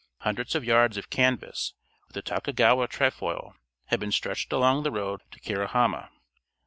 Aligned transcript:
Hundreds 0.21 0.55
of 0.55 0.63
yards 0.65 0.97
of 0.97 1.11
canvas, 1.11 1.75
with 2.07 2.15
the 2.15 2.23
Tokugawa 2.23 2.87
trefoil, 2.87 3.55
had 3.89 3.99
been 3.99 4.11
stretched 4.11 4.51
along 4.51 4.81
the 4.81 4.89
road 4.89 5.21
to 5.29 5.39
Kurihâma. 5.39 6.09